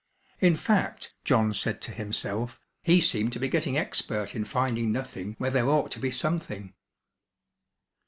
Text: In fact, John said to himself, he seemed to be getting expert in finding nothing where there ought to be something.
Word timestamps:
In 0.39 0.55
fact, 0.55 1.13
John 1.23 1.53
said 1.53 1.79
to 1.83 1.91
himself, 1.91 2.59
he 2.81 2.99
seemed 2.99 3.33
to 3.33 3.39
be 3.39 3.47
getting 3.47 3.77
expert 3.77 4.33
in 4.35 4.45
finding 4.45 4.91
nothing 4.91 5.35
where 5.37 5.51
there 5.51 5.69
ought 5.69 5.91
to 5.91 5.99
be 5.99 6.09
something. 6.09 6.73